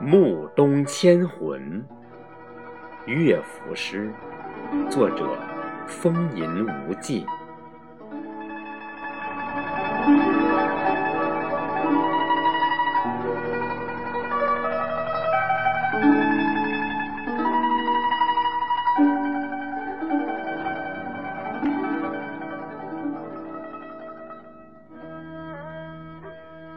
[0.00, 1.84] 暮冬千魂》
[3.12, 4.12] 乐府诗，
[4.88, 5.26] 作者
[5.88, 7.26] 风吟无忌。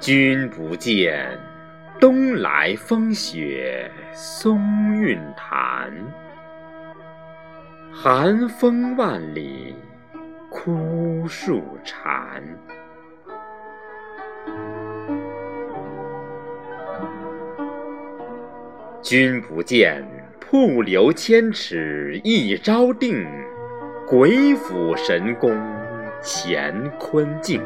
[0.00, 1.38] 君不见，
[2.00, 4.58] 东来风雪松
[4.96, 5.92] 韵潭。
[8.04, 9.76] 寒风万里，
[10.50, 12.42] 枯树残。
[19.00, 20.04] 君不见，
[20.40, 23.24] 瀑流千尺一朝定，
[24.08, 25.56] 鬼斧神工
[26.24, 27.62] 乾坤镜。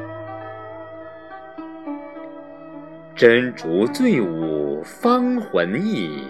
[3.15, 6.29] 真竹醉舞芳魂逸，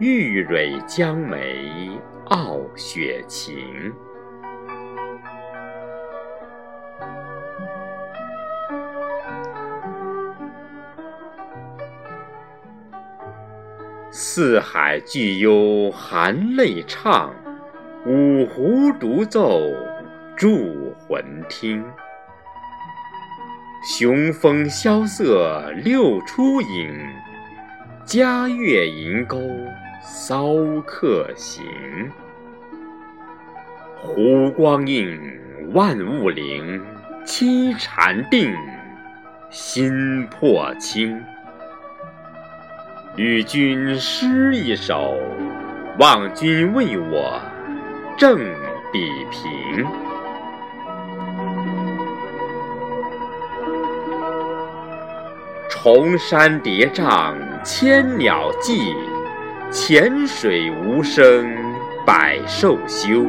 [0.00, 1.90] 玉蕊江梅
[2.26, 3.92] 傲雪晴。
[14.12, 17.34] 四海俱幽含泪唱，
[18.06, 19.62] 五湖独奏
[20.36, 20.48] 著
[20.96, 21.84] 魂听。
[23.82, 26.96] 雄风萧瑟六出影，
[28.04, 29.40] 嘉月银钩
[30.10, 30.54] 骚
[30.86, 31.62] 客行。
[33.94, 35.20] 湖光映，
[35.74, 36.82] 万物灵，
[37.26, 38.50] 凄禅定，
[39.50, 41.22] 心魄清。
[43.16, 45.14] 与君诗一首，
[45.98, 47.38] 望君为我
[48.16, 48.38] 正
[48.90, 48.98] 比
[49.30, 49.86] 平。
[55.68, 58.94] 重山叠嶂千鸟迹，
[59.80, 61.48] 浅水无声
[62.04, 63.24] 百兽休。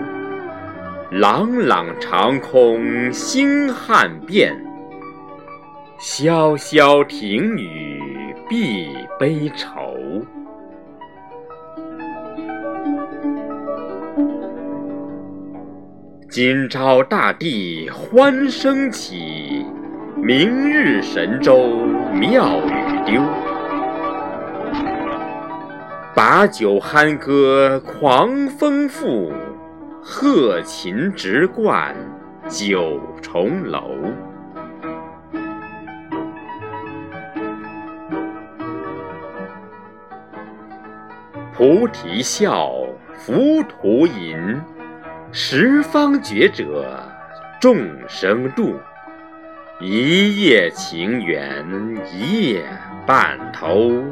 [1.11, 4.59] 朗朗长空星汉变，
[5.99, 8.89] 萧萧亭宇碧
[9.19, 9.95] 悲愁。
[16.31, 19.63] 今朝大地欢声起。
[20.17, 21.77] 明日神州
[22.11, 23.21] 妙语丢，
[26.21, 29.31] 把酒酣歌狂风赋，
[30.03, 31.95] 鹤琴直贯
[32.49, 33.95] 九重楼。
[41.53, 42.69] 菩提笑，
[43.15, 44.61] 浮屠吟，
[45.31, 47.01] 十方觉者
[47.61, 47.77] 众
[48.09, 48.77] 生度。
[49.79, 51.65] 一夜情缘
[52.11, 52.65] 一夜
[53.05, 54.03] 半头。